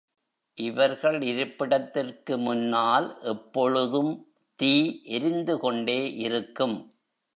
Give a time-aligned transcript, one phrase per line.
[0.57, 4.11] இவர்கள் இருப்பிடத்திற்கு முன்னால் எப்பொழுதும்
[4.59, 4.73] தீ
[5.11, 6.77] எரிந்துகொண்டே இருக்கும்.